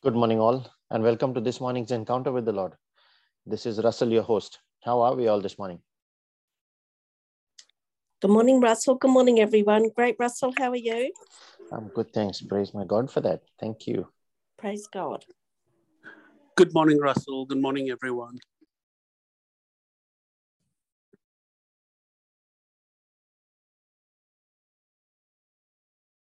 [0.00, 2.74] Good morning, all, and welcome to this morning's encounter with the Lord.
[3.44, 4.60] This is Russell, your host.
[4.84, 5.80] How are we all this morning?
[8.22, 8.94] Good morning, Russell.
[8.94, 9.90] Good morning, everyone.
[9.96, 10.54] Great, Russell.
[10.56, 11.12] How are you?
[11.72, 12.40] I'm good, thanks.
[12.40, 13.40] Praise my God for that.
[13.58, 14.06] Thank you.
[14.56, 15.24] Praise God.
[16.54, 17.44] Good morning, Russell.
[17.46, 18.38] Good morning, everyone.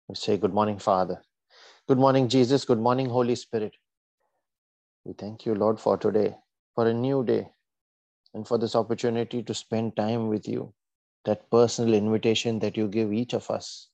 [0.08, 1.22] We say, Good morning, Father.
[1.86, 2.64] Good morning, Jesus.
[2.64, 3.74] Good morning, Holy Spirit.
[5.04, 6.34] We thank you, Lord, for today,
[6.74, 7.50] for a new day,
[8.32, 10.72] and for this opportunity to spend time with you.
[11.26, 13.90] That personal invitation that you give each of us,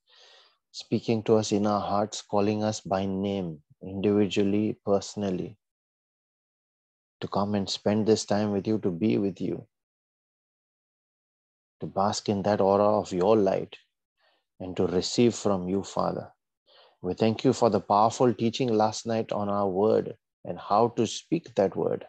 [0.71, 5.57] speaking to us in our hearts, calling us by name, individually, personally,
[7.21, 9.67] to come and spend this time with you, to be with you,
[11.81, 13.77] to bask in that aura of your light,
[14.61, 16.31] and to receive from you, Father.
[17.03, 21.07] We thank you for the powerful teaching last night on our word and how to
[21.07, 22.07] speak that word.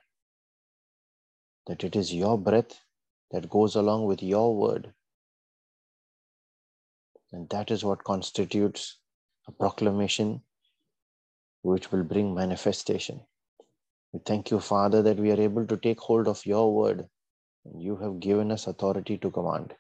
[1.68, 2.80] That it is your breath
[3.32, 4.94] that goes along with your word.
[7.32, 8.98] And that is what constitutes
[9.48, 10.42] a proclamation
[11.62, 13.22] which will bring manifestation.
[14.12, 17.08] We thank you, Father, that we are able to take hold of your word
[17.66, 19.74] and you have given us authority to command.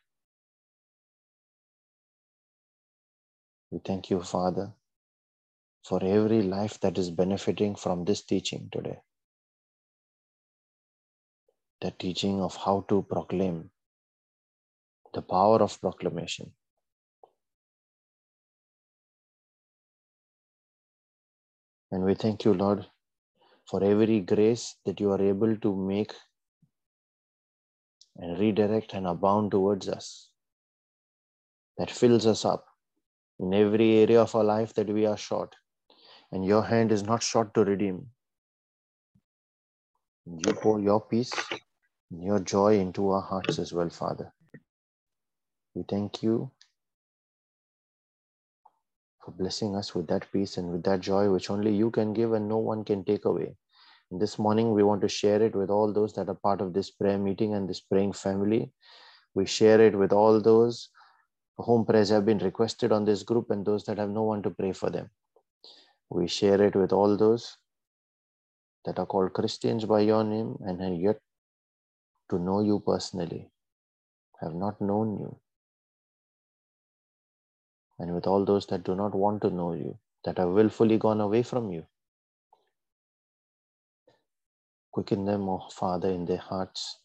[3.71, 4.71] We thank you, Father,
[5.83, 8.99] for every life that is benefiting from this teaching today.
[11.81, 13.71] The teaching of how to proclaim,
[15.13, 16.51] the power of proclamation.
[21.91, 22.85] And we thank you, Lord,
[23.69, 26.13] for every grace that you are able to make
[28.17, 30.29] and redirect and abound towards us,
[31.77, 32.65] that fills us up
[33.39, 35.55] in every area of our life that we are short.
[36.31, 38.07] And your hand is not short to redeem.
[40.25, 41.33] You pour your peace
[42.11, 44.31] and your joy into our hearts as well, Father.
[45.75, 46.51] We thank you
[49.23, 52.33] for blessing us with that peace and with that joy which only you can give
[52.33, 53.55] and no one can take away.
[54.11, 56.73] And this morning, we want to share it with all those that are part of
[56.73, 58.71] this prayer meeting and this praying family.
[59.33, 60.89] We share it with all those
[61.57, 64.49] whom prayers have been requested on this group and those that have no one to
[64.49, 65.09] pray for them.
[66.13, 67.57] We share it with all those
[68.83, 71.21] that are called Christians by your name and have yet
[72.29, 73.49] to know you personally,
[74.41, 75.39] have not known you.
[77.97, 81.21] And with all those that do not want to know you, that have willfully gone
[81.21, 81.85] away from you.
[84.91, 86.99] Quicken them, O oh Father, in their hearts,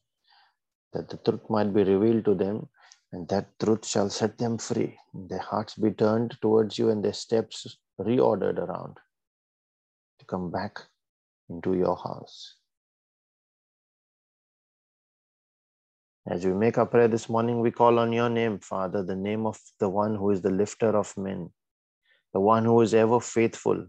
[0.92, 2.68] that the truth might be revealed to them,
[3.12, 4.98] and that truth shall set them free.
[5.14, 8.96] Their hearts be turned towards you, and their steps reordered around
[10.18, 10.78] to come back
[11.48, 12.56] into your house.
[16.28, 19.46] As we make our prayer this morning, we call on your name, Father, the name
[19.46, 21.50] of the one who is the lifter of men,
[22.32, 23.86] the one who is ever faithful,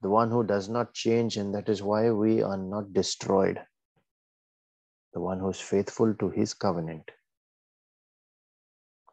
[0.00, 3.60] the one who does not change, and that is why we are not destroyed,
[5.12, 7.10] the one who is faithful to his covenant.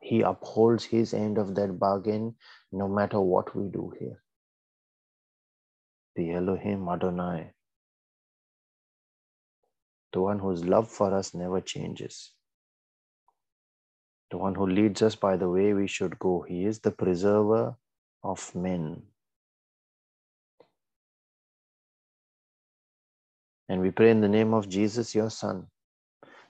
[0.09, 2.35] He upholds his end of that bargain
[2.71, 4.23] no matter what we do here.
[6.15, 7.51] The Elohim Adonai,
[10.11, 12.31] the one whose love for us never changes,
[14.31, 16.41] the one who leads us by the way we should go.
[16.41, 17.75] He is the preserver
[18.23, 19.03] of men.
[23.69, 25.67] And we pray in the name of Jesus, your Son,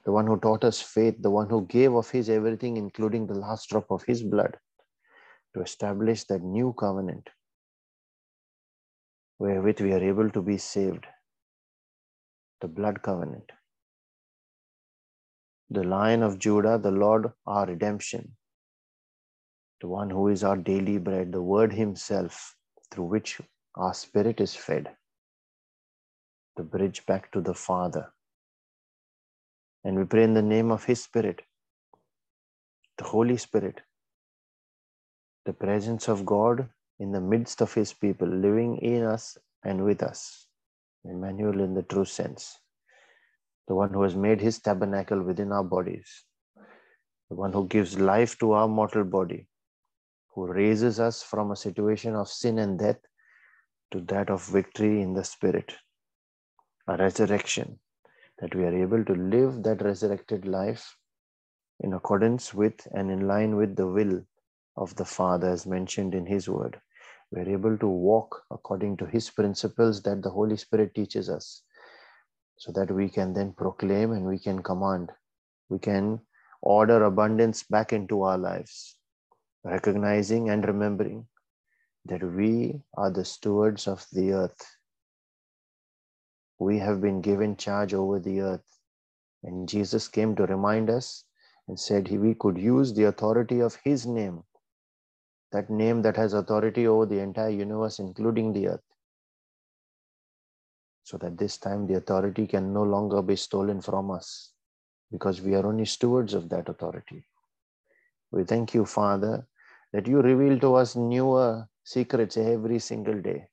[0.05, 3.33] the one who taught us faith, the one who gave of his everything, including the
[3.35, 4.57] last drop of his blood,
[5.53, 7.29] to establish that new covenant
[9.39, 11.05] wherewith we are able to be saved.
[12.61, 13.51] The blood covenant.
[15.69, 18.35] The Lion of Judah, the Lord, our redemption.
[19.81, 22.55] The one who is our daily bread, the Word Himself,
[22.91, 23.39] through which
[23.75, 24.89] our spirit is fed.
[26.57, 28.11] The bridge back to the Father.
[29.83, 31.41] And we pray in the name of His Spirit,
[32.97, 33.81] the Holy Spirit,
[35.45, 40.03] the presence of God in the midst of his people, living in us and with
[40.03, 40.47] us.
[41.05, 42.59] Emmanuel, in the true sense,
[43.67, 46.25] the one who has made his tabernacle within our bodies,
[47.29, 49.47] the one who gives life to our mortal body,
[50.35, 52.99] who raises us from a situation of sin and death
[53.91, 55.73] to that of victory in the spirit,
[56.87, 57.79] a resurrection,
[58.41, 60.95] that we are able to live that resurrected life
[61.81, 64.21] in accordance with and in line with the will
[64.77, 66.79] of the Father as mentioned in His word
[67.31, 71.61] we're able to walk according to His principles that the Holy Spirit teaches us,
[72.57, 75.11] so that we can then proclaim and we can command.
[75.69, 76.21] We can
[76.61, 78.97] order abundance back into our lives,
[79.63, 81.27] recognizing and remembering
[82.05, 84.78] that we are the stewards of the earth.
[86.59, 88.79] We have been given charge over the earth.
[89.43, 91.23] And Jesus came to remind us
[91.67, 94.43] and said we could use the authority of his name,
[95.51, 98.83] that name that has authority over the entire universe, including the earth.
[101.03, 104.51] So that this time the authority can no longer be stolen from us
[105.11, 107.25] because we are only stewards of that authority.
[108.31, 109.47] We thank you, Father,
[109.93, 113.47] that you reveal to us newer secrets every single day.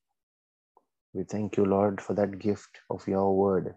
[1.17, 3.75] We thank you, Lord, for that gift of your word,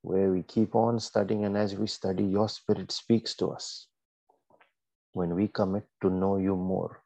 [0.00, 3.88] where we keep on studying, and as we study, your spirit speaks to us.
[5.12, 7.02] When we commit to know you more,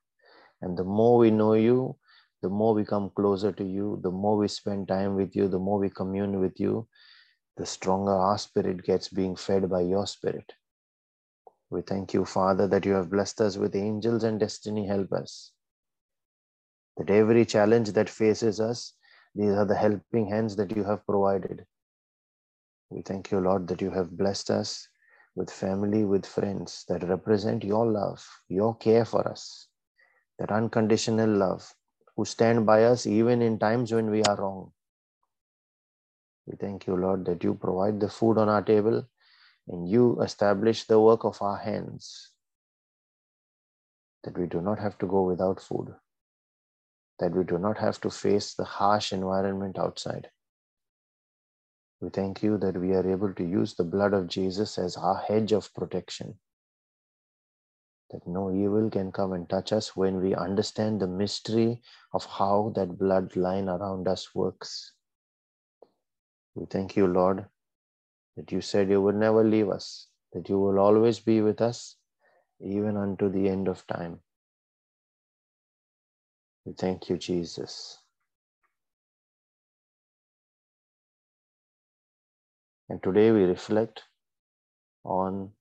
[0.62, 1.96] and the more we know you,
[2.42, 5.58] the more we come closer to you, the more we spend time with you, the
[5.58, 6.86] more we commune with you,
[7.56, 10.52] the stronger our spirit gets being fed by your spirit.
[11.70, 15.50] We thank you, Father, that you have blessed us with angels and destiny helpers.
[16.98, 18.94] That every challenge that faces us,
[19.34, 21.66] these are the helping hands that you have provided.
[22.90, 24.88] We thank you, Lord, that you have blessed us
[25.36, 29.68] with family, with friends that represent your love, your care for us,
[30.38, 31.72] that unconditional love,
[32.16, 34.72] who stand by us even in times when we are wrong.
[36.46, 39.06] We thank you, Lord, that you provide the food on our table
[39.68, 42.32] and you establish the work of our hands,
[44.24, 45.94] that we do not have to go without food,
[47.20, 50.30] that we do not have to face the harsh environment outside.
[52.00, 55.18] We thank you that we are able to use the blood of Jesus as our
[55.28, 56.38] hedge of protection.
[58.10, 61.82] That no evil can come and touch us when we understand the mystery
[62.14, 64.94] of how that bloodline around us works.
[66.54, 67.44] We thank you, Lord,
[68.36, 71.96] that you said you would never leave us, that you will always be with us,
[72.60, 74.20] even unto the end of time.
[76.64, 77.98] We thank you, Jesus.
[82.88, 84.02] And today we reflect
[85.04, 85.52] on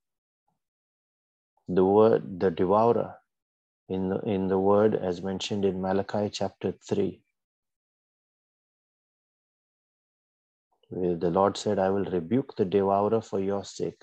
[1.68, 3.16] the word, the devourer,
[3.90, 7.22] in the, in the word as mentioned in Malachi chapter 3.
[10.90, 14.02] Where the Lord said, I will rebuke the devourer for your sake.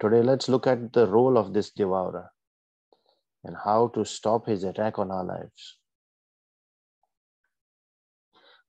[0.00, 2.30] Today let's look at the role of this devourer
[3.44, 5.78] and how to stop his attack on our lives.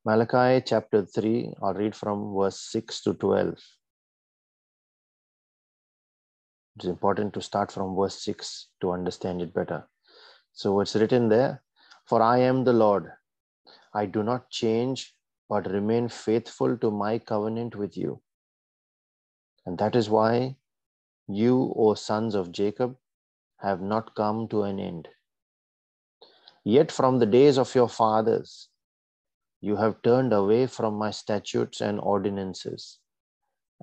[0.04, 3.56] Malachi chapter 3, I'll read from verse 6 to 12.
[6.78, 9.88] It's important to start from verse 6 to understand it better.
[10.54, 11.62] So, what's written there?
[12.06, 13.12] For I am the Lord.
[13.94, 15.14] I do not change,
[15.50, 18.22] but remain faithful to my covenant with you.
[19.66, 20.56] And that is why
[21.28, 22.96] you, O sons of Jacob,
[23.62, 25.08] have not come to an end.
[26.64, 28.70] Yet from the days of your fathers,
[29.62, 33.00] you have turned away from my statutes and ordinances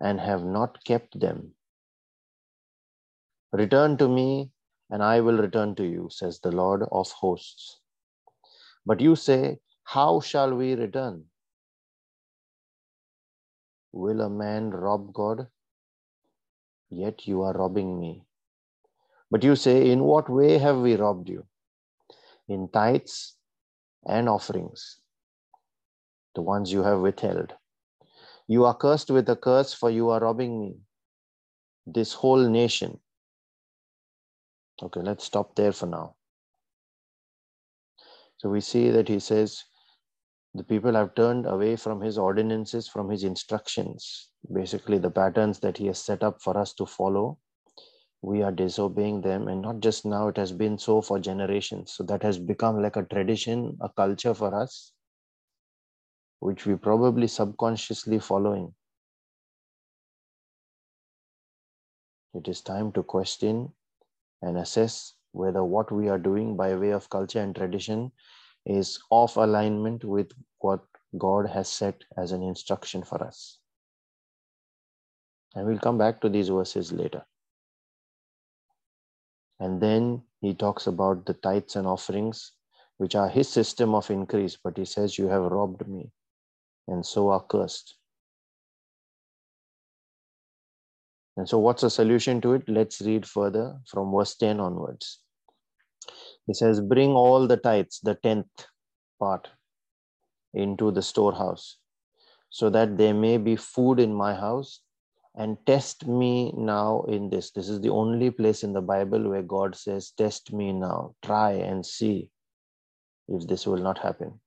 [0.00, 1.54] and have not kept them.
[3.52, 4.50] Return to me,
[4.90, 7.80] and I will return to you, says the Lord of hosts.
[8.84, 11.24] But you say, How shall we return?
[13.92, 15.48] Will a man rob God?
[16.90, 18.27] Yet you are robbing me.
[19.30, 21.46] But you say, In what way have we robbed you?
[22.48, 23.36] In tithes
[24.06, 25.00] and offerings,
[26.34, 27.54] the ones you have withheld.
[28.46, 30.76] You are cursed with a curse, for you are robbing me,
[31.86, 33.00] this whole nation.
[34.82, 36.14] Okay, let's stop there for now.
[38.38, 39.64] So we see that he says,
[40.54, 45.76] the people have turned away from his ordinances, from his instructions, basically the patterns that
[45.76, 47.38] he has set up for us to follow.
[48.22, 51.92] We are disobeying them, and not just now, it has been so for generations.
[51.92, 54.92] So that has become like a tradition, a culture for us,
[56.40, 58.74] which we probably subconsciously following.
[62.34, 63.72] It is time to question
[64.42, 68.12] and assess whether what we are doing by way of culture and tradition
[68.66, 70.80] is off alignment with what
[71.16, 73.58] God has set as an instruction for us.
[75.54, 77.24] And we'll come back to these verses later.
[79.60, 82.52] And then he talks about the tithes and offerings,
[82.98, 84.56] which are his system of increase.
[84.62, 86.10] But he says, You have robbed me,
[86.86, 87.96] and so are cursed.
[91.36, 92.68] And so, what's the solution to it?
[92.68, 95.20] Let's read further from verse 10 onwards.
[96.46, 98.66] He says, Bring all the tithes, the tenth
[99.20, 99.48] part,
[100.54, 101.78] into the storehouse,
[102.50, 104.80] so that there may be food in my house.
[105.38, 107.52] And test me now in this.
[107.52, 111.52] This is the only place in the Bible where God says, Test me now, try
[111.52, 112.28] and see
[113.28, 114.40] if this will not happen.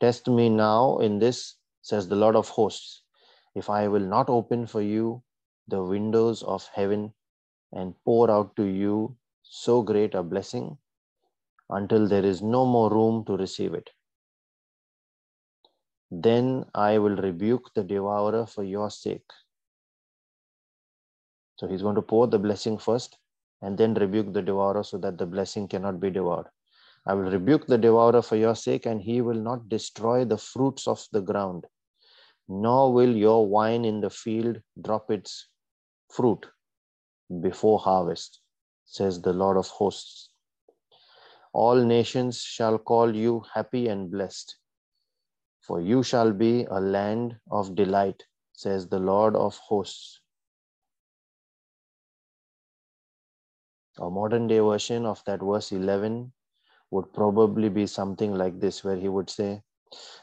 [0.00, 3.02] Test me now in this, says the Lord of hosts,
[3.54, 5.22] if I will not open for you
[5.68, 7.14] the windows of heaven
[7.72, 10.76] and pour out to you so great a blessing
[11.70, 13.88] until there is no more room to receive it.
[16.10, 19.30] Then I will rebuke the devourer for your sake.
[21.64, 23.16] So he's going to pour the blessing first
[23.62, 26.44] and then rebuke the devourer so that the blessing cannot be devoured.
[27.06, 30.86] I will rebuke the devourer for your sake, and he will not destroy the fruits
[30.86, 31.64] of the ground,
[32.48, 35.48] nor will your wine in the field drop its
[36.10, 36.44] fruit
[37.40, 38.40] before harvest,
[38.84, 40.28] says the Lord of hosts.
[41.54, 44.54] All nations shall call you happy and blessed,
[45.62, 50.20] for you shall be a land of delight, says the Lord of hosts.
[54.00, 56.32] A modern day version of that verse 11
[56.90, 59.62] would probably be something like this, where he would say,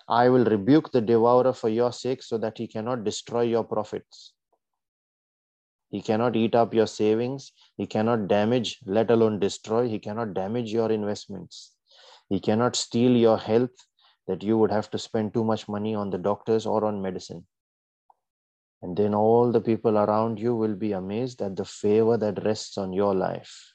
[0.08, 4.34] I will rebuke the devourer for your sake so that he cannot destroy your profits.
[5.90, 7.52] He cannot eat up your savings.
[7.78, 9.88] He cannot damage, let alone destroy.
[9.88, 11.76] He cannot damage your investments.
[12.30, 13.76] He cannot steal your health
[14.28, 17.46] that you would have to spend too much money on the doctors or on medicine.
[18.82, 22.78] And then all the people around you will be amazed at the favor that rests
[22.78, 23.74] on your life.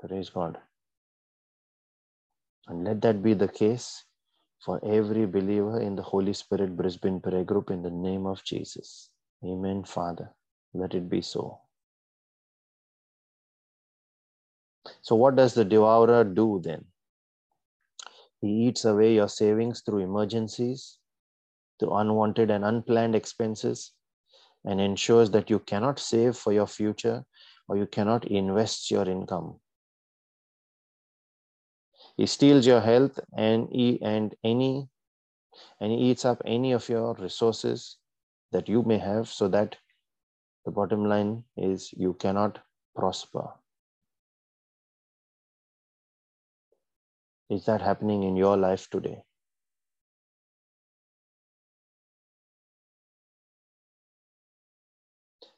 [0.00, 0.58] Praise God.
[2.68, 4.04] And let that be the case
[4.60, 9.10] for every believer in the Holy Spirit Brisbane Prayer Group in the name of Jesus.
[9.44, 10.30] Amen, Father.
[10.74, 11.60] Let it be so.
[15.00, 16.84] So, what does the devourer do then?
[18.40, 20.97] He eats away your savings through emergencies,
[21.78, 23.92] through unwanted and unplanned expenses,
[24.64, 27.24] and ensures that you cannot save for your future
[27.68, 29.60] or you cannot invest your income.
[32.16, 34.88] He steals your health and, he, and any
[35.80, 37.96] and he eats up any of your resources
[38.52, 39.76] that you may have so that
[40.64, 42.58] the bottom line is you cannot
[42.94, 43.48] prosper.
[47.48, 49.22] Is that happening in your life today?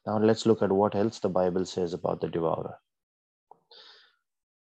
[0.07, 2.79] Now let's look at what else the Bible says about the devourer.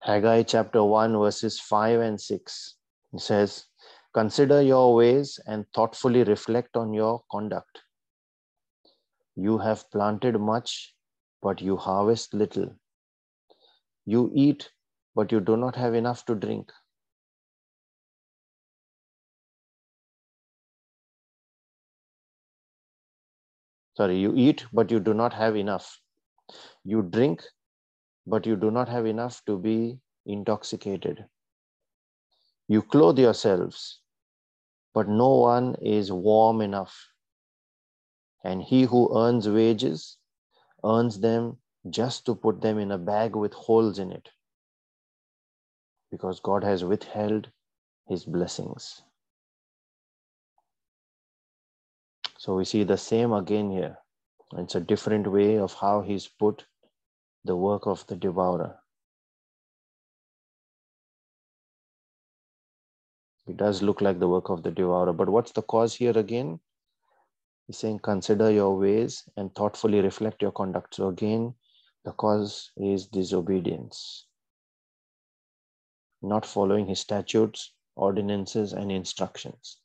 [0.01, 2.75] Haggai chapter 1, verses 5 and 6.
[3.13, 3.65] It says,
[4.13, 7.79] Consider your ways and thoughtfully reflect on your conduct.
[9.35, 10.95] You have planted much,
[11.41, 12.75] but you harvest little.
[14.05, 14.71] You eat,
[15.15, 16.71] but you do not have enough to drink.
[23.99, 25.99] Sorry, you eat, but you do not have enough.
[26.85, 27.41] You drink,
[28.25, 31.25] but you do not have enough to be intoxicated.
[32.69, 33.99] You clothe yourselves,
[34.93, 36.95] but no one is warm enough.
[38.45, 40.17] And he who earns wages
[40.85, 41.57] earns them
[41.89, 44.29] just to put them in a bag with holes in it,
[46.09, 47.49] because God has withheld
[48.07, 49.01] his blessings.
[52.39, 53.97] So we see the same again here.
[54.57, 56.63] It's a different way of how he's put
[57.43, 58.79] the work of the devourer.
[63.45, 66.61] It does look like the work of the devourer, but what's the cause here again?
[67.67, 70.95] He's saying, consider your ways and thoughtfully reflect your conduct.
[70.95, 71.55] So again,
[72.05, 74.27] the cause is disobedience,
[76.21, 79.79] not following his statutes, ordinances, and instructions.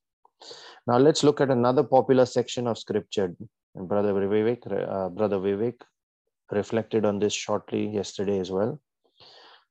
[0.87, 3.35] Now let's look at another popular section of scripture.
[3.75, 5.81] And Brother Vivek, uh, Brother Vivek
[6.51, 8.81] reflected on this shortly yesterday as well.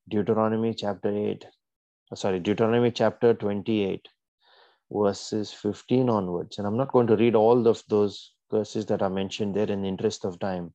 [0.09, 1.45] Deuteronomy chapter 8,
[2.11, 4.07] uh, sorry, Deuteronomy chapter 28,
[4.91, 6.57] verses 15 onwards.
[6.57, 9.83] And I'm not going to read all of those verses that are mentioned there in
[9.83, 10.73] the interest of time.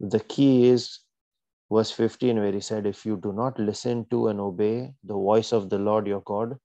[0.00, 1.00] The key is
[1.70, 5.52] verse 15, where he said, If you do not listen to and obey the voice
[5.52, 6.56] of the Lord your God,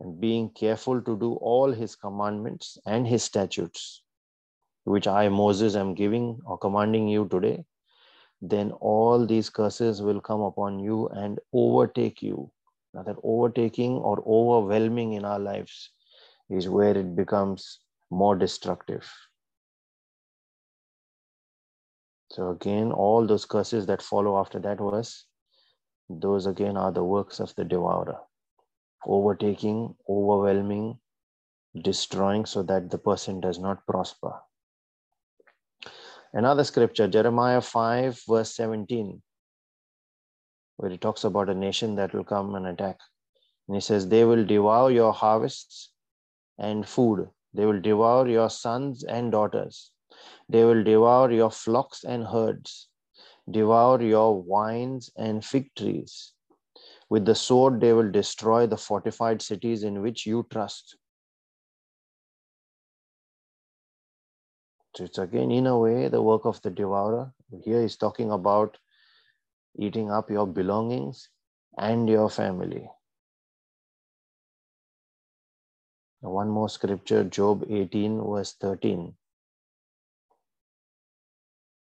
[0.00, 4.02] and being careful to do all his commandments and his statutes,
[4.84, 7.64] which I, Moses, am giving or commanding you today,
[8.40, 12.50] then all these curses will come upon you and overtake you.
[12.94, 15.90] Now, that overtaking or overwhelming in our lives
[16.48, 17.78] is where it becomes
[18.10, 19.08] more destructive.
[22.32, 25.26] So, again, all those curses that follow after that verse
[26.10, 28.18] those again are the works of the devourer
[29.06, 30.98] overtaking, overwhelming,
[31.82, 34.32] destroying so that the person does not prosper.
[36.32, 39.20] Another scripture, Jeremiah 5, verse 17,
[40.76, 42.98] where he talks about a nation that will come and attack.
[43.66, 45.90] And he says, They will devour your harvests
[46.58, 49.90] and food, they will devour your sons and daughters,
[50.48, 52.88] they will devour your flocks and herds,
[53.50, 56.32] devour your vines and fig trees.
[57.10, 60.96] With the sword, they will destroy the fortified cities in which you trust.
[64.96, 67.32] So it's again, in a way, the work of the devourer.
[67.64, 68.78] Here he's talking about
[69.76, 71.28] eating up your belongings
[71.76, 72.88] and your family.
[76.20, 79.14] One more scripture, Job 18, verse 13,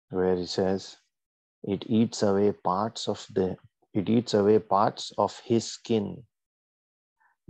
[0.10, 0.98] where he says,
[1.64, 3.58] It eats away parts of the
[3.94, 6.24] it eats away parts of his skin.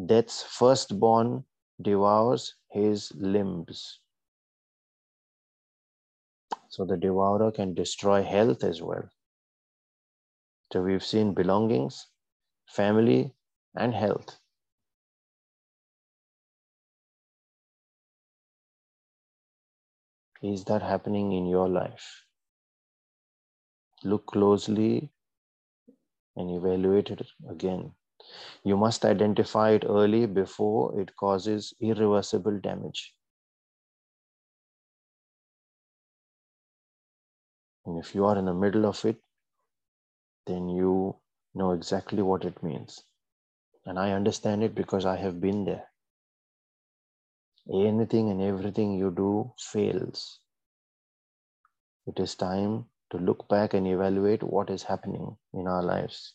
[0.04, 1.46] Death's firstborn
[1.82, 4.00] devours his limbs.
[6.70, 9.10] So the devourer can destroy health as well.
[10.72, 12.08] So we've seen belongings,
[12.68, 13.34] family,
[13.76, 14.40] and health.
[20.42, 22.26] Is that happening in your life?
[24.04, 25.12] Look closely
[26.36, 27.94] and evaluate it again.
[28.64, 33.14] You must identify it early before it causes irreversible damage.
[37.86, 39.18] And if you are in the middle of it,
[40.46, 41.16] then you
[41.54, 43.04] know exactly what it means.
[43.86, 45.86] And I understand it because I have been there.
[47.72, 50.40] Anything and everything you do fails.
[52.08, 56.34] It is time to look back and evaluate what is happening in our lives.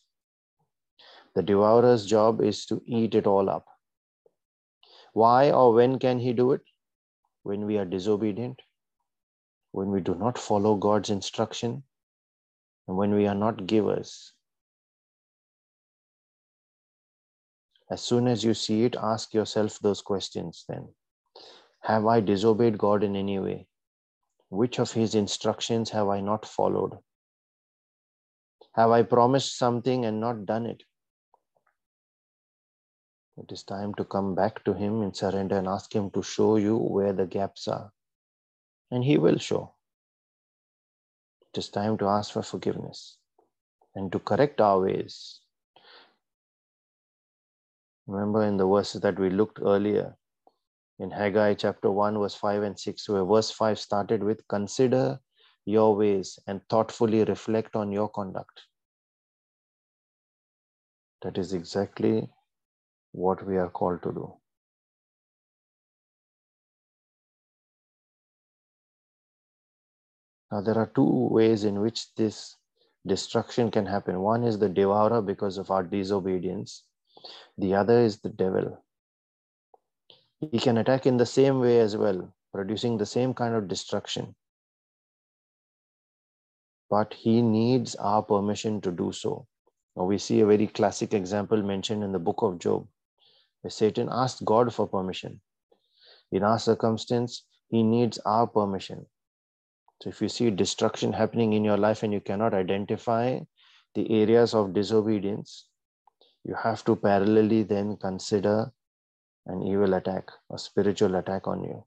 [1.35, 3.67] The devourer's job is to eat it all up.
[5.13, 6.63] Why or when can he do it?
[7.43, 8.61] When we are disobedient,
[9.73, 11.83] when we do not follow God's instruction,
[12.89, 14.33] and when we are not givers.
[17.91, 20.89] As soon as you see it, ask yourself those questions then.
[21.83, 23.67] Have I disobeyed God in any way?
[24.51, 26.99] Which of his instructions have I not followed?
[28.73, 30.83] Have I promised something and not done it?
[33.37, 36.57] It is time to come back to him in surrender and ask him to show
[36.57, 37.93] you where the gaps are.
[38.91, 39.75] And he will show.
[41.53, 43.17] It is time to ask for forgiveness
[43.95, 45.41] and to correct our ways.
[48.07, 50.17] Remember in the verses that we looked earlier,
[50.99, 55.19] in Haggai chapter 1, verse 5 and 6, where verse 5 started with Consider
[55.65, 58.63] your ways and thoughtfully reflect on your conduct.
[61.23, 62.29] That is exactly
[63.13, 64.35] what we are called to do.
[70.53, 72.57] Now, there are two ways in which this
[73.07, 74.21] destruction can happen.
[74.21, 76.85] One is the devourer because of our disobedience,
[77.59, 78.84] the other is the devil
[80.51, 84.35] he can attack in the same way as well, producing the same kind of destruction.
[86.91, 89.47] But he needs our permission to do so.
[89.97, 92.87] Now we see a very classic example mentioned in the book of Job,
[93.63, 95.41] where Satan asked God for permission.
[96.33, 99.07] In our circumstance, he needs our permission.
[100.03, 103.41] So if you see destruction happening in your life and you cannot identify
[103.95, 105.69] the areas of disobedience,
[106.45, 108.73] you have to parallelly then consider
[109.47, 111.85] an evil attack, a spiritual attack on you.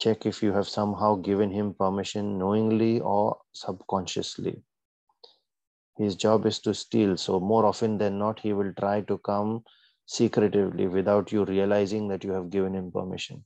[0.00, 4.62] Check if you have somehow given him permission knowingly or subconsciously.
[5.96, 9.64] His job is to steal, so more often than not, he will try to come
[10.06, 13.44] secretively without you realizing that you have given him permission.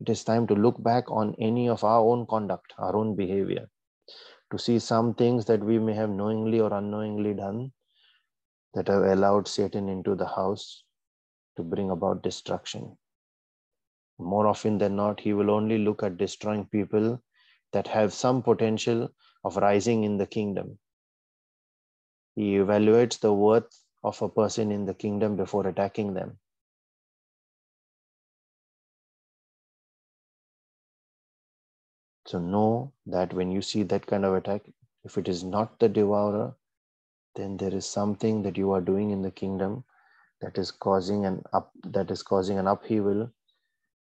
[0.00, 3.68] It is time to look back on any of our own conduct, our own behavior,
[4.52, 7.72] to see some things that we may have knowingly or unknowingly done
[8.74, 10.84] that have allowed Satan into the house
[11.58, 12.96] to bring about destruction.
[14.18, 17.20] More often than not, he will only look at destroying people
[17.72, 19.08] that have some potential
[19.44, 20.78] of rising in the kingdom.
[22.36, 26.38] He evaluates the worth of a person in the kingdom before attacking them.
[32.26, 34.62] So know that when you see that kind of attack,
[35.02, 36.54] if it is not the devourer,
[37.34, 39.84] then there is something that you are doing in the kingdom
[40.40, 43.30] that is causing an up that is causing an upheaval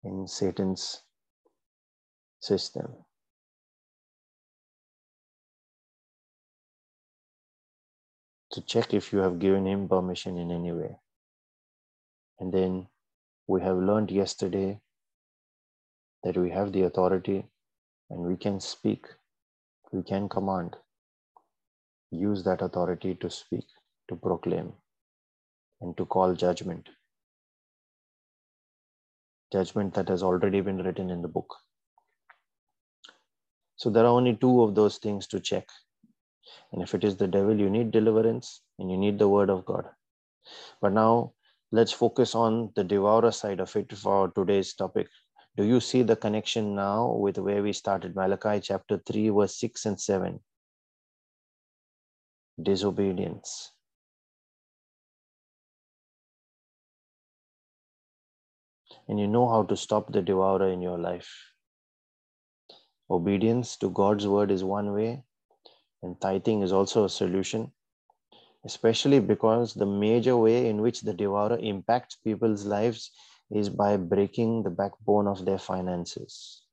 [0.03, 1.03] in Satan's
[2.41, 2.93] system.
[8.53, 10.95] to check if you have given him permission in any way.
[12.39, 12.87] And then
[13.47, 14.79] we have learned yesterday
[16.23, 17.45] that we have the authority
[18.11, 19.07] and we can speak,
[19.91, 20.75] we can command.
[22.11, 23.65] Use that authority to speak,
[24.07, 24.73] to proclaim,
[25.83, 26.89] and to call judgment.
[29.51, 31.55] Judgment that has already been written in the book.
[33.75, 35.67] So there are only two of those things to check.
[36.71, 39.65] And if it is the devil, you need deliverance and you need the word of
[39.65, 39.85] God.
[40.81, 41.33] But now
[41.71, 45.07] let's focus on the devourer side of it for today's topic.
[45.57, 48.15] Do you see the connection now with where we started?
[48.15, 50.39] Malachi chapter 3, verse 6 and 7.
[52.61, 53.71] Disobedience.
[59.07, 61.29] And you know how to stop the devourer in your life.
[63.09, 65.23] Obedience to God's word is one way,
[66.01, 67.71] and tithing is also a solution,
[68.65, 73.11] especially because the major way in which the devourer impacts people's lives
[73.51, 76.63] is by breaking the backbone of their finances.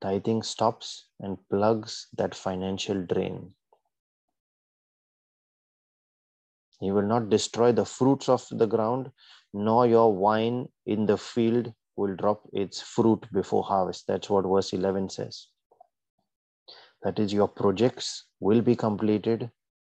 [0.00, 3.54] Tithing stops and plugs that financial drain.
[6.82, 9.12] He will not destroy the fruits of the ground,
[9.54, 14.08] nor your wine in the field will drop its fruit before harvest.
[14.08, 15.46] That's what verse 11 says.
[17.04, 19.48] That is, your projects will be completed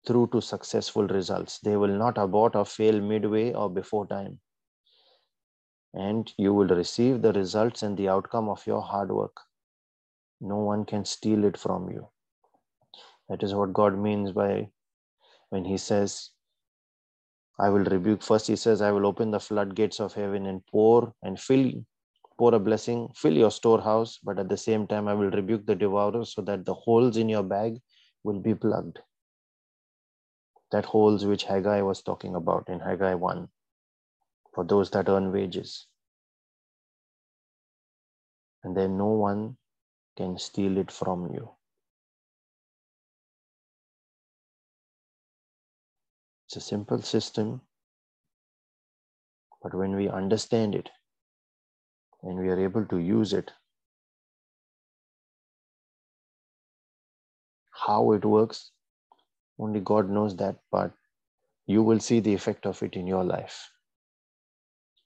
[0.04, 1.60] through to successful results.
[1.60, 4.40] They will not abort or fail midway or before time.
[5.94, 9.36] And you will receive the results and the outcome of your hard work.
[10.40, 12.08] No one can steal it from you.
[13.28, 14.70] That is what God means by
[15.50, 16.31] when He says,
[17.58, 18.22] I will rebuke.
[18.22, 21.72] First, He says, I will open the floodgates of heaven and pour and fill
[22.38, 25.74] pour a blessing, fill your storehouse, but at the same time, I will rebuke the
[25.74, 27.80] devourer so that the holes in your bag
[28.24, 28.98] will be plugged.
[30.70, 33.48] That holes which Haggai was talking about in Haggai 1
[34.54, 35.86] for those that earn wages.
[38.64, 39.56] And then no one
[40.16, 41.50] can steal it from you.
[46.52, 47.62] It's a simple system,
[49.62, 50.90] but when we understand it,
[52.22, 53.50] and we are able to use it.
[57.70, 58.70] How it works,
[59.58, 60.92] only God knows that, but
[61.64, 63.70] you will see the effect of it in your life.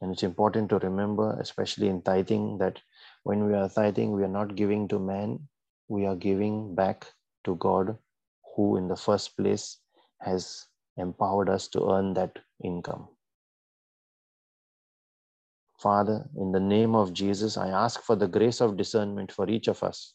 [0.01, 2.81] And it's important to remember, especially in tithing, that
[3.23, 5.49] when we are tithing, we are not giving to man,
[5.87, 7.07] we are giving back
[7.45, 7.97] to God,
[8.57, 9.79] who in the first place
[10.23, 13.09] has empowered us to earn that income.
[15.79, 19.69] Father, in the name of Jesus, I ask for the grace of discernment for each
[19.69, 20.15] of us.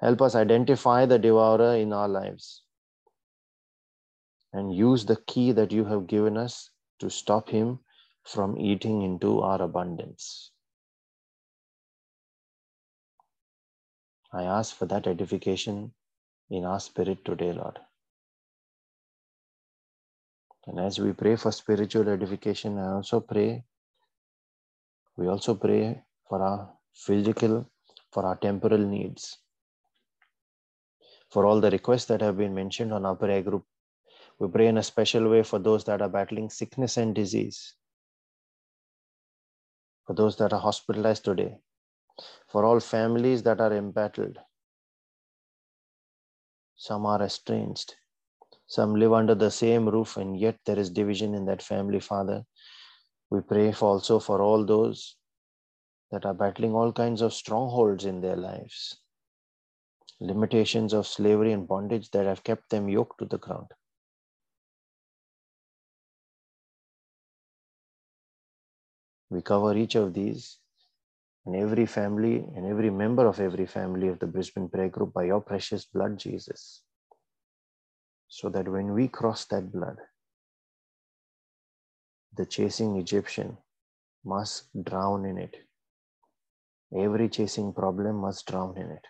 [0.00, 2.62] Help us identify the devourer in our lives
[4.52, 7.78] and use the key that you have given us to stop him
[8.24, 10.50] from eating into our abundance.
[14.32, 15.92] I ask for that edification
[16.50, 17.78] in our spirit today, Lord.
[20.66, 23.64] And as we pray for spiritual edification, I also pray
[25.16, 27.70] we also pray for our physical,
[28.10, 29.38] for our temporal needs.
[31.30, 33.64] For all the requests that have been mentioned on our prayer group,
[34.38, 37.74] we pray in a special way for those that are battling sickness and disease,
[40.04, 41.58] for those that are hospitalized today,
[42.48, 44.38] for all families that are embattled.
[46.76, 47.94] Some are estranged,
[48.66, 52.44] some live under the same roof, and yet there is division in that family, Father.
[53.30, 55.16] We pray for also for all those
[56.10, 58.96] that are battling all kinds of strongholds in their lives,
[60.20, 63.66] limitations of slavery and bondage that have kept them yoked to the ground.
[69.30, 70.58] We cover each of these
[71.44, 75.24] and every family and every member of every family of the Brisbane Prayer Group by
[75.24, 76.82] your precious blood, Jesus.
[78.36, 79.96] So that when we cross that blood,
[82.36, 83.58] the chasing Egyptian
[84.24, 85.54] must drown in it.
[86.92, 89.06] Every chasing problem must drown in it.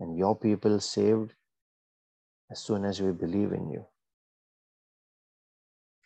[0.00, 1.32] And your people saved
[2.50, 3.86] as soon as we believe in you.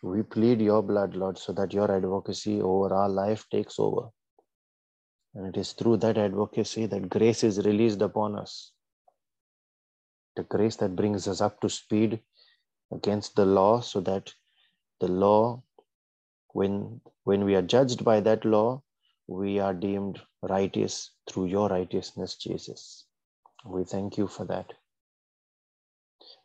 [0.03, 4.09] We plead your blood, Lord, so that your advocacy over our life takes over.
[5.33, 8.71] And it is through that advocacy that grace is released upon us.
[10.39, 12.21] The grace that brings us up to speed
[12.93, 14.33] against the law so that
[15.01, 15.63] the law
[16.53, 18.83] when when we are judged by that law
[19.27, 23.05] we are deemed righteous through your righteousness jesus
[23.65, 24.67] we thank you for that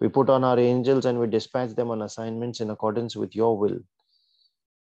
[0.00, 3.58] We put on our angels and we dispatch them on assignments in accordance with your
[3.58, 3.80] will.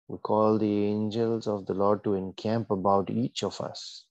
[0.08, 4.06] We call the angels of the Lord to encamp about each of us,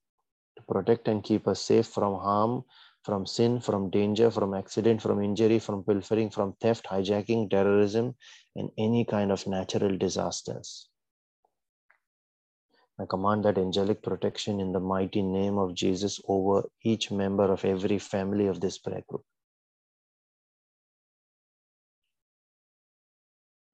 [0.56, 2.64] to protect and keep us safe from harm,
[3.04, 8.14] from sin, from danger, from accident, from injury, from pilfering, from theft, hijacking, terrorism,
[8.56, 10.88] and any kind of natural disasters.
[12.98, 17.64] I command that angelic protection in the mighty name of Jesus over each member of
[17.64, 19.24] every family of this prayer group.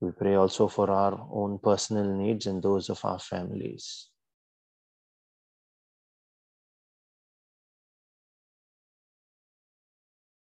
[0.01, 4.10] We pray also for our own personal needs and those of our families.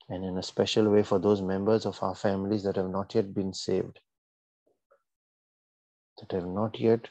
[0.09, 3.35] And in a special way for those members of our families that have not yet
[3.35, 3.99] been saved,
[6.19, 7.09] that have not yet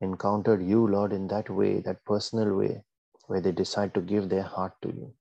[0.00, 2.82] encountered you, Lord, in that way, that personal way,
[3.26, 5.14] where they decide to give their heart to you.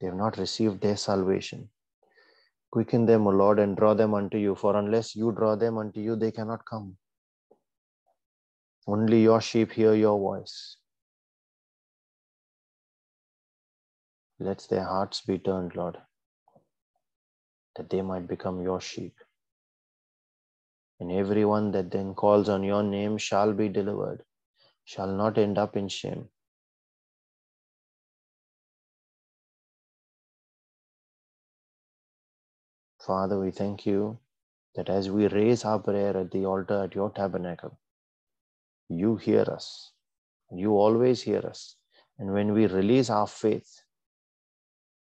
[0.00, 1.70] They have not received their salvation.
[2.70, 6.00] Quicken them, O Lord, and draw them unto you, for unless you draw them unto
[6.00, 6.98] you, they cannot come.
[8.86, 10.76] Only your sheep hear your voice.
[14.38, 15.96] Let their hearts be turned, Lord,
[17.76, 19.14] that they might become your sheep.
[21.00, 24.24] And everyone that then calls on your name shall be delivered,
[24.84, 26.28] shall not end up in shame.
[33.00, 34.18] Father, we thank you
[34.74, 37.78] that as we raise our prayer at the altar at your tabernacle,
[38.88, 39.92] you hear us.
[40.50, 41.76] You always hear us.
[42.18, 43.82] And when we release our faith,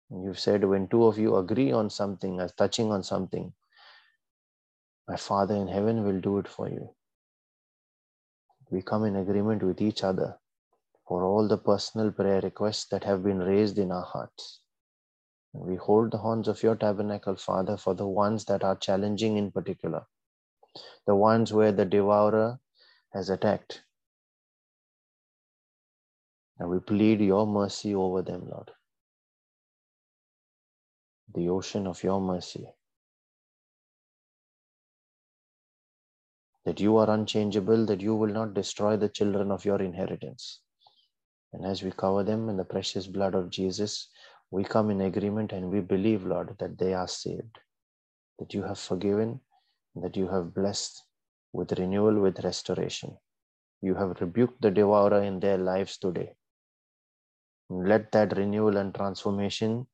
[0.09, 3.53] you've said when two of you agree on something, as touching on something,
[5.07, 6.89] my Father in heaven will do it for you.
[8.69, 10.37] We come in agreement with each other
[11.07, 14.61] for all the personal prayer requests that have been raised in our hearts.
[15.53, 19.51] We hold the horns of your tabernacle, Father, for the ones that are challenging in
[19.51, 20.05] particular,
[21.07, 22.59] the ones where the devourer
[23.13, 23.83] has attacked.
[26.59, 28.71] And we plead your mercy over them, Lord.
[31.33, 32.67] The ocean of your mercy.
[36.65, 40.61] That you are unchangeable, that you will not destroy the children of your inheritance.
[41.53, 44.09] And as we cover them in the precious blood of Jesus,
[44.51, 47.59] we come in agreement and we believe, Lord, that they are saved,
[48.39, 49.41] that you have forgiven,
[49.95, 51.03] that you have blessed
[51.53, 53.17] with renewal, with restoration.
[53.81, 56.35] You have rebuked the devourer in their lives today.
[57.69, 59.87] Let that renewal and transformation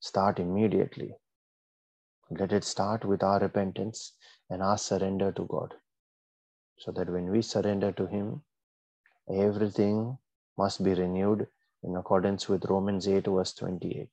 [0.00, 1.14] start immediately.
[2.30, 4.12] Let it start with our repentance
[4.50, 5.74] and our surrender to God.
[6.78, 8.42] So that when we surrender to Him,
[9.28, 10.18] everything
[10.56, 11.46] must be renewed
[11.82, 14.08] in accordance with Romans 8, verse 28.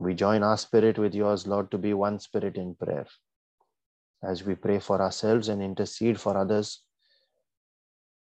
[0.00, 3.06] We join our spirit with yours, Lord, to be one spirit in prayer
[4.22, 6.82] as we pray for ourselves and intercede for others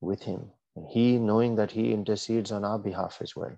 [0.00, 0.50] with Him.
[0.76, 3.56] And He, knowing that He intercedes on our behalf as well.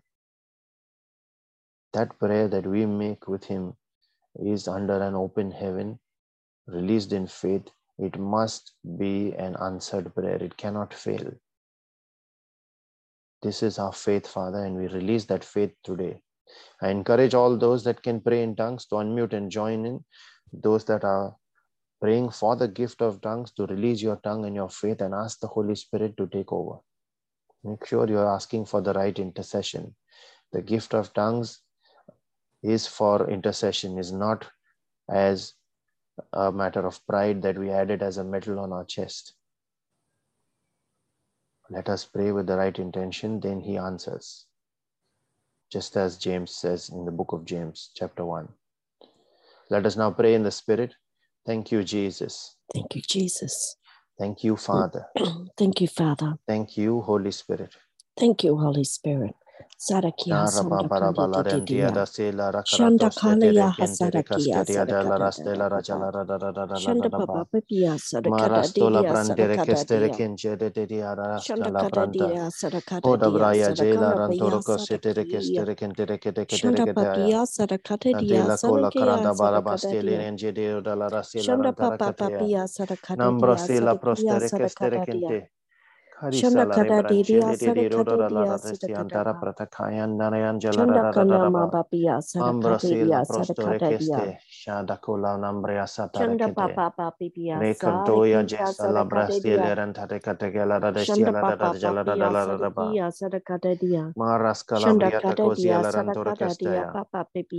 [1.93, 3.77] That prayer that we make with Him
[4.37, 5.99] is under an open heaven,
[6.67, 7.69] released in faith.
[7.99, 11.33] It must be an answered prayer, it cannot fail.
[13.43, 16.21] This is our faith, Father, and we release that faith today.
[16.81, 20.05] I encourage all those that can pray in tongues to unmute and join in.
[20.53, 21.37] Those that are
[22.01, 25.41] praying for the gift of tongues to release your tongue and your faith and ask
[25.41, 26.79] the Holy Spirit to take over.
[27.65, 29.95] Make sure you're asking for the right intercession.
[30.53, 31.61] The gift of tongues
[32.63, 34.47] is for intercession, is not
[35.11, 35.55] as
[36.33, 39.35] a matter of pride that we add it as a medal on our chest.
[41.71, 44.47] Let us pray with the right intention, then he answers.
[45.71, 48.49] Just as James says in the book of James, chapter 1.
[49.71, 50.95] Let us now pray in the Spirit.
[51.47, 52.57] Thank you, Jesus.
[52.75, 53.77] Thank you, Jesus.
[54.19, 55.07] Thank you, Father.
[55.57, 56.35] Thank you, Father.
[56.47, 57.75] Thank you, Holy Spirit.
[58.19, 59.35] Thank you, Holy Spirit.
[59.83, 60.49] Sarakia.
[62.65, 64.65] Shanda Kalia Hasarakia
[66.75, 70.17] Shanda Papa Pipia Marastola Sarakadadia brandere kestere Sarakadadia.
[70.17, 72.35] kenjere de diara Shanda la branta.
[72.35, 72.51] Kadadia
[73.05, 75.27] Oda Sarakadadia braya jela Sarakana rantoro Paya kosetere Sarakia.
[75.27, 77.33] kestere kentere kete Shanda kete aya.
[77.33, 80.19] Papia Sarakadadia Adela kola Sarakia karanda barabastele Sarakadadia.
[80.19, 82.51] nenjede oda la rasela Shanda rantara Papa katea.
[82.51, 85.03] Papia Sarakadadia Nambrosela prostere kestere Sarakadadia.
[85.03, 85.51] kente.
[86.31, 89.35] Shambhakata Divya Sarakadiya Siddhakata
[90.71, 101.33] Chandakanya Mababiya Sarakadiya Sarakadiya Shandakula Nambreya Satakate Papa Papiya Rekantoya Jesa Labrasti Leranta Rekategala Radesia
[101.33, 106.99] Radajala Radalaba Sarakadiya Maraskala Briata Kosia Larantura Kastaya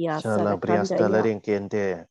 [0.10, 2.08] Shala Briasta Lerinkente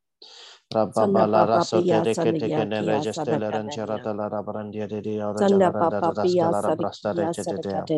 [0.74, 6.48] Rabba lara sotere kete kene regeste laran charata lara brandia de dia ora jalara rasta
[6.50, 7.88] lara prastara keteya.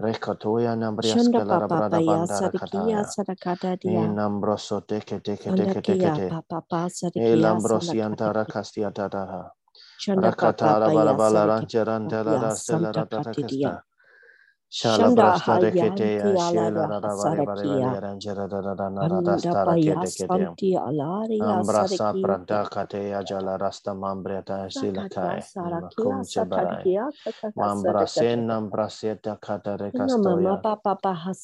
[0.00, 3.14] Rekatoya nambria skalara brada banda rakataya.
[3.84, 6.36] In ambroso teke teke teke teke.
[7.16, 9.50] Il ambrosi antara castia tatara.
[10.16, 13.82] Rakatara barabala rancheranta lara stelara tatakesta.
[21.38, 26.88] Ambrasa pranta kateya jala rasta mambreta silakai makum sebarai
[27.56, 30.66] mambrasen nambraseta kata rekastoya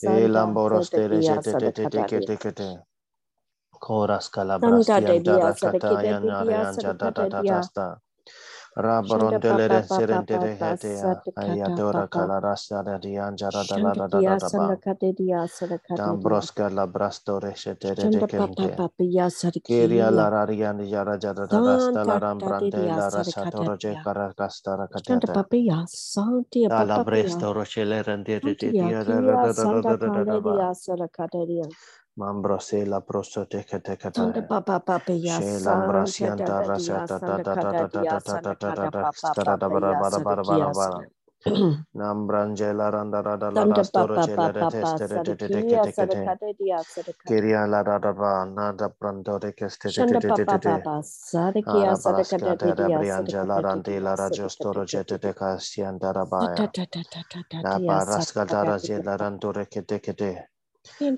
[0.03, 2.83] elamboro stere jete tete teke teke teke
[3.81, 8.01] koras kalabras yang dara kata yang nara yang jata tata rasta
[8.79, 14.77] Rabarondele serendere hetea ayadora calarasa de dianjara da la da da da da
[15.97, 18.83] Dambrosca la brasto resete de kente
[19.65, 24.77] Keria la rarian jara jara da da da la rambrante la rasa toro je caracasta
[24.77, 29.97] racata Santa papia santi papia La bresto rochele rendere de dia da da da da
[29.97, 30.65] da da
[32.19, 32.61] da da ba.
[32.61, 33.65] Caledia Sadakadia Mambrose la prosote
[34.15, 38.39] Santa kete Papa Papaya Santa Shelambrasianta Tadadia rasata ta ta ta ta ta ta ta
[38.39, 41.07] ta ta ta ta Papa skara da bara bara bara bara bara
[41.97, 45.79] Nambrangela randa rada la rastoro Papa chele de Papa teste de de de de de
[45.81, 46.37] de de de
[47.27, 50.89] Kiria la rada ba nada pranto de keste de de de de de.
[51.65, 56.13] Papa de Papa de de Sadakadia briangela randi Sadakadia la rajostoro jete de Sadakadia kasianta
[56.15, 56.73] rabaya
[57.63, 60.58] La ranto rekete kete India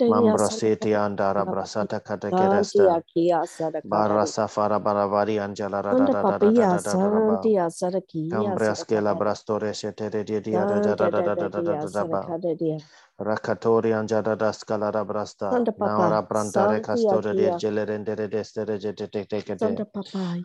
[0.09, 6.23] Mambrositi andara brasata kate keresta Santia Kia Sadakadia Barasa fara barabari angela da da da
[6.23, 10.95] da da da da ba Santia Sadakia Cambriaskela Sadakadia brastore shetere dia dia da da
[10.95, 12.79] da da da da da da
[13.21, 13.65] Dadia da da ba.
[13.65, 15.51] Sadakadia Rakatori anjada da scala brasta.
[15.51, 19.87] Santa Papa Naora brantare Santia castore di Kia gelerendere destere jete te te te te.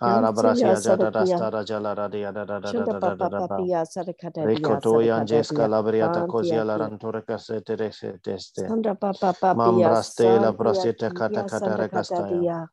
[0.02, 3.16] Ara Yantia brasia jada da Sadakia stara jala da da da da da da da
[3.16, 3.70] da Papa da ba.
[3.70, 7.76] Papia Sadakadia Ricoto yanjes labriata Santia cosia la rantore cassette
[8.22, 8.68] teste.
[8.68, 12.48] Santa Papa Papia Mambraste la Santia brasita cata Kia cata Santa recastaya.
[12.48, 12.68] Katadia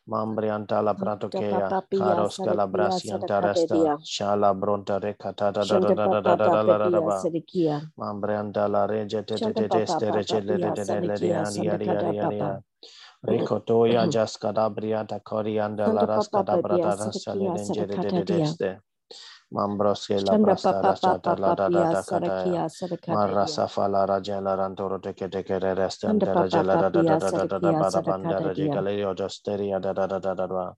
[0.08, 6.20] Mambrianta la Papapia Karos calabrasianta resta, Shala bronta recata da da da da da da
[6.20, 7.20] da da da da da Papapia ba.
[7.22, 11.00] Sadakia Mambrianta la rege te te te te Papa stere cele de Papapia de de
[11.00, 12.44] le di Sadakia andi ari Sandakada ari ari Papa.
[12.44, 12.62] ari.
[13.38, 18.12] Ricotoya just cadabriata corianda la Sanda rasca Papa da Papia brata rasa le dengere de
[18.12, 18.80] de Sadakadadia deste.
[19.52, 22.46] Mambroske la brasta papa rachata papa la da da papia da kataya.
[22.46, 23.16] sarakia sarakadia.
[23.16, 27.18] Marasa fala rajela rantoro teke teke re restem Shanda tere papa jela da da da
[27.18, 28.40] da da da da bada banda
[28.92, 30.74] yo josteria da da da da da da.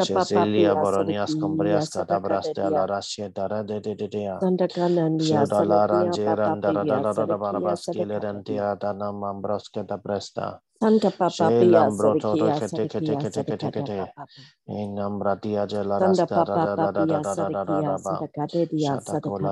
[0.00, 4.38] Cecilia boronias combrias kada brastea la rashe dara de de de de ya.
[4.42, 8.20] Shanda kanandia Sheda la sarakia ranje randa da da da da da sarakia baskile sarakadadia.
[8.20, 10.60] rentia da na mambroske da bresta.
[10.82, 14.12] Shanda papa She papia lambroto sarakia reke teke sarakia teke teke teke sarakada te.
[14.14, 14.26] papa.
[14.68, 16.66] Inambratia jela da papa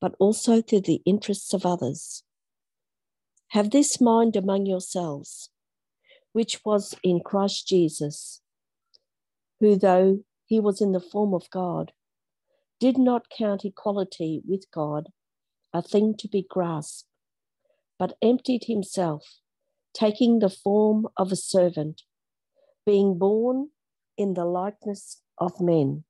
[0.00, 2.24] but also to the interests of others.
[3.48, 5.50] Have this mind among yourselves,
[6.32, 8.42] which was in Christ Jesus,
[9.60, 11.92] who, though he was in the form of God,
[12.80, 15.08] did not count equality with God
[15.72, 17.08] a thing to be grasped,
[17.98, 19.40] but emptied himself,
[19.92, 22.02] taking the form of a servant,
[22.86, 23.68] being born
[24.16, 26.04] in the likeness of men.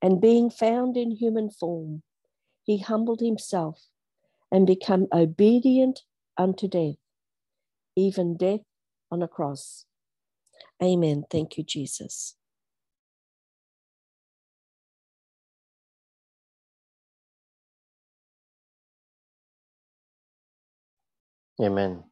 [0.00, 2.02] And being found in human form,
[2.62, 3.86] he humbled himself
[4.52, 6.02] and became obedient
[6.36, 6.96] unto death,
[7.96, 8.60] even death
[9.10, 9.86] on a cross.
[10.82, 11.24] Amen.
[11.30, 12.36] Thank you, Jesus.
[21.62, 22.04] Amen.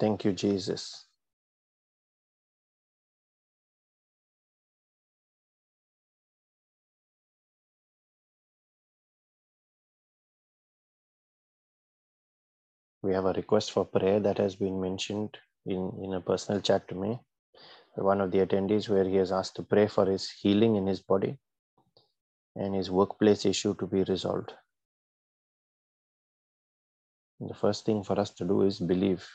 [0.00, 1.06] Thank you, Jesus.
[13.02, 16.88] We have a request for prayer that has been mentioned in, in a personal chat
[16.88, 17.20] to me.
[17.96, 21.00] One of the attendees, where he has asked to pray for his healing in his
[21.00, 21.38] body
[22.56, 24.52] and his workplace issue to be resolved.
[27.40, 29.28] The first thing for us to do is believe.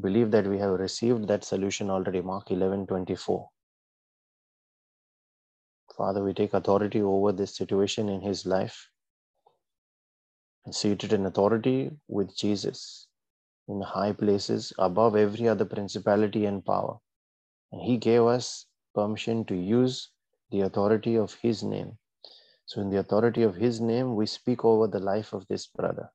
[0.00, 2.20] Believe that we have received that solution already.
[2.20, 3.48] Mark 11 24.
[5.96, 8.88] Father, we take authority over this situation in his life
[10.64, 13.08] and seated in authority with Jesus
[13.68, 16.98] in high places above every other principality and power.
[17.72, 20.10] And he gave us permission to use
[20.50, 21.98] the authority of his name.
[22.66, 26.10] So, in the authority of his name, we speak over the life of this brother.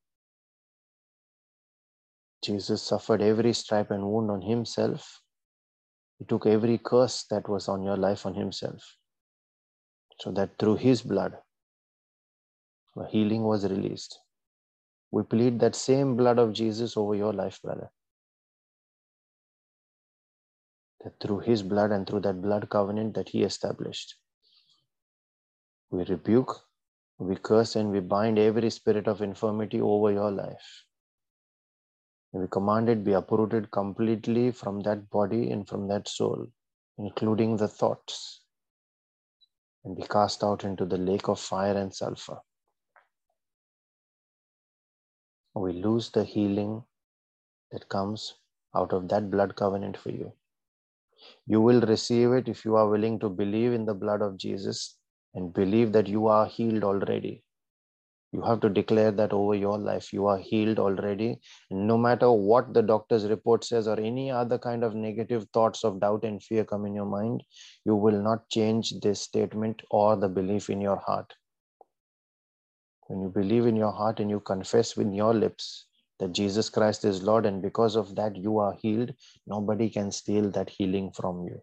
[2.43, 5.21] Jesus suffered every stripe and wound on himself.
[6.19, 8.95] He took every curse that was on your life on himself.
[10.19, 11.37] So that through his blood,
[13.09, 14.19] healing was released.
[15.11, 17.91] We plead that same blood of Jesus over your life, brother.
[21.19, 24.15] Through his blood and through that blood covenant that he established,
[25.89, 26.55] we rebuke,
[27.17, 30.83] we curse, and we bind every spirit of infirmity over your life.
[32.33, 36.47] And we command it be uprooted completely from that body and from that soul,
[36.97, 38.41] including the thoughts,
[39.85, 42.39] and be cast out into the lake of fire and sulfur.
[45.55, 46.83] We lose the healing
[47.71, 48.35] that comes
[48.75, 50.33] out of that blood covenant for you.
[51.45, 54.97] You will receive it if you are willing to believe in the blood of Jesus
[55.33, 57.43] and believe that you are healed already.
[58.33, 60.11] You have to declare that over your life.
[60.11, 61.39] You are healed already.
[61.71, 66.01] No matter what the doctor's report says or any other kind of negative thoughts of
[66.01, 67.43] doubt and fear come in your mind,
[67.85, 71.33] you will not change this statement or the belief in your heart.
[73.07, 75.86] When you believe in your heart and you confess with your lips
[76.19, 79.13] that Jesus Christ is Lord, and because of that you are healed,
[79.45, 81.61] nobody can steal that healing from you.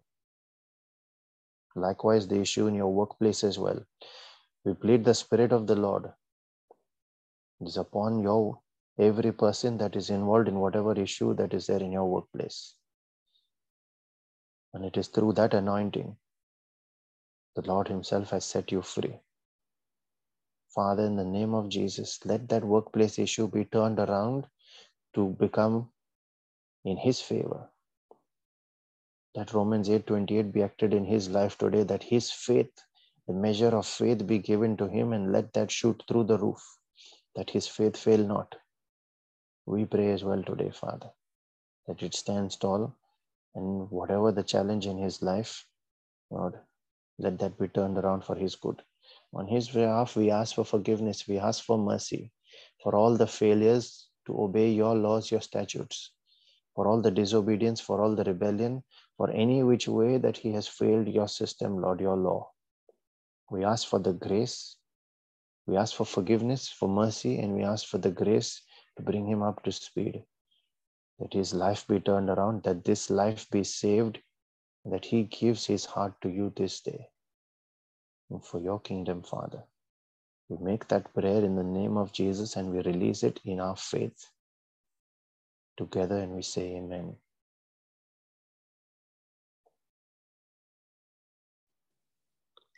[1.75, 3.83] Likewise, the issue in your workplace as well.
[4.63, 6.11] We plead the Spirit of the Lord
[7.61, 8.59] it is upon your
[8.99, 12.75] every person that is involved in whatever issue that is there in your workplace.
[14.73, 16.17] And it is through that anointing
[17.55, 19.19] the Lord Himself has set you free.
[20.75, 24.47] Father, in the name of Jesus, let that workplace issue be turned around
[25.15, 25.89] to become
[26.85, 27.69] in His favor.
[29.35, 32.73] That Romans 8:28 be acted in His life today, that His faith,
[33.27, 36.63] the measure of faith be given to Him, and let that shoot through the roof
[37.35, 38.55] that his faith fail not.
[39.65, 41.11] We pray as well today, Father,
[41.87, 42.95] that it stands tall
[43.55, 45.65] and whatever the challenge in his life,
[46.29, 46.55] Lord,
[47.19, 48.81] let that be turned around for his good.
[49.33, 52.31] On his behalf, we ask for forgiveness, we ask for mercy
[52.81, 56.11] for all the failures to obey your laws, your statutes,
[56.75, 58.83] for all the disobedience, for all the rebellion,
[59.17, 62.51] for any which way that he has failed your system, Lord, your law.
[63.49, 64.77] We ask for the grace
[65.67, 68.61] we ask for forgiveness, for mercy, and we ask for the grace
[68.97, 70.23] to bring him up to speed.
[71.17, 74.19] That his life be turned around, that this life be saved,
[74.85, 77.09] that he gives his heart to you this day.
[78.31, 79.63] And for your kingdom, Father.
[80.49, 83.75] We make that prayer in the name of Jesus and we release it in our
[83.77, 84.29] faith
[85.77, 87.15] together and we say, Amen.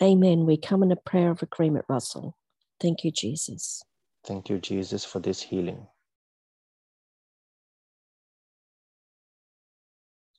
[0.03, 0.45] Amen.
[0.45, 2.37] We come in a prayer of agreement, Russell.
[2.79, 3.83] Thank you, Jesus.
[4.25, 5.87] Thank you, Jesus, for this healing.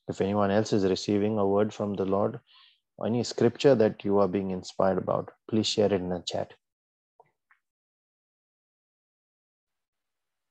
[0.08, 2.42] If anyone else is receiving a word from the Lord, or
[3.06, 6.54] any scripture that you are being inspired about, please share it in the chat.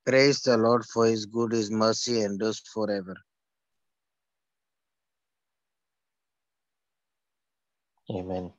[0.05, 3.15] Praise the Lord for his good, his mercy endures forever.
[8.11, 8.53] Amen.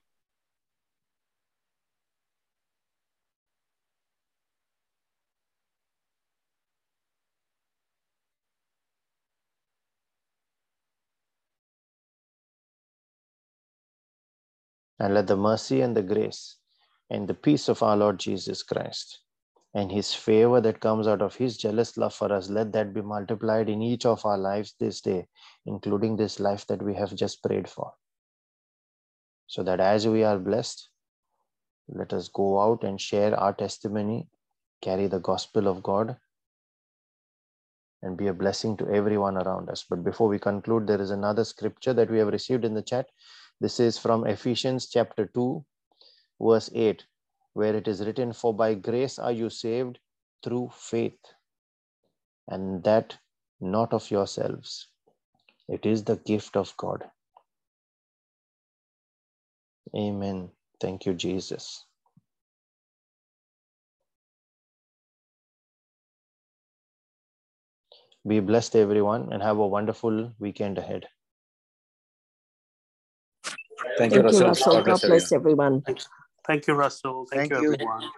[15.01, 16.57] And let the mercy and the grace
[17.11, 19.21] and the peace of our Lord Jesus Christ
[19.75, 23.03] and his favor that comes out of his jealous love for us, let that be
[23.03, 25.27] multiplied in each of our lives this day,
[25.67, 27.93] including this life that we have just prayed for.
[29.47, 30.89] So that as we are blessed,
[31.89, 34.29] let us go out and share our testimony,
[34.83, 36.17] carry the gospel of God,
[38.03, 39.85] and be a blessing to everyone around us.
[39.89, 43.07] But before we conclude, there is another scripture that we have received in the chat.
[43.61, 45.65] This is from Ephesians chapter 2,
[46.41, 47.05] verse 8,
[47.55, 49.99] where it is written, For by grace are you saved
[50.45, 51.19] through faith,
[52.47, 53.19] and that
[53.61, 54.89] not of yourselves.
[55.69, 57.05] It is the gift of God.
[59.97, 60.51] Amen.
[60.81, 61.85] Thank you, Jesus.
[68.27, 71.07] Be blessed, everyone, and have a wonderful weekend ahead.
[73.99, 74.47] Thank, Thank you, Russell.
[74.49, 75.85] God bless, God bless everyone.
[76.47, 77.26] Thank you, Russell.
[77.31, 78.11] Thank, Thank you, everyone.